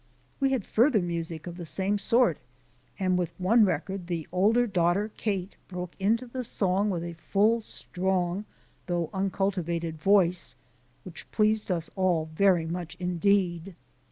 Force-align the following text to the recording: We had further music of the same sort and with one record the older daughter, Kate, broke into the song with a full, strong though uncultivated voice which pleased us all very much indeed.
We 0.39 0.49
had 0.51 0.65
further 0.65 0.99
music 0.99 1.45
of 1.45 1.57
the 1.57 1.63
same 1.63 1.99
sort 1.99 2.39
and 2.97 3.19
with 3.19 3.39
one 3.39 3.65
record 3.65 4.07
the 4.07 4.27
older 4.31 4.65
daughter, 4.65 5.11
Kate, 5.15 5.55
broke 5.67 5.93
into 5.99 6.25
the 6.25 6.43
song 6.43 6.89
with 6.89 7.03
a 7.03 7.13
full, 7.13 7.59
strong 7.59 8.45
though 8.87 9.11
uncultivated 9.13 9.99
voice 10.01 10.55
which 11.03 11.31
pleased 11.31 11.69
us 11.71 11.91
all 11.95 12.31
very 12.33 12.65
much 12.65 12.97
indeed. 12.99 13.75